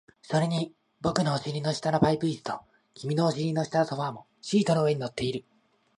[0.23, 2.59] それに僕のお尻の下のパイプ椅子と、
[2.95, 5.45] 君のお尻の下のソファーもシートの上に乗っている